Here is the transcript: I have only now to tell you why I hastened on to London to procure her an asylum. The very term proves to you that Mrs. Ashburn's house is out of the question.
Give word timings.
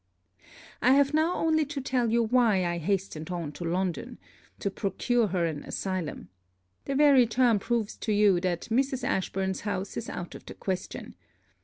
I 0.81 0.93
have 0.93 1.13
only 1.15 1.63
now 1.63 1.69
to 1.69 1.79
tell 1.79 2.09
you 2.09 2.23
why 2.23 2.65
I 2.65 2.79
hastened 2.79 3.29
on 3.29 3.51
to 3.51 3.63
London 3.63 4.17
to 4.57 4.71
procure 4.71 5.27
her 5.27 5.45
an 5.45 5.61
asylum. 5.63 6.29
The 6.85 6.95
very 6.95 7.27
term 7.27 7.59
proves 7.59 7.97
to 7.97 8.11
you 8.11 8.39
that 8.39 8.69
Mrs. 8.71 9.03
Ashburn's 9.03 9.61
house 9.61 9.95
is 9.97 10.09
out 10.09 10.33
of 10.33 10.43
the 10.47 10.55
question. 10.55 11.13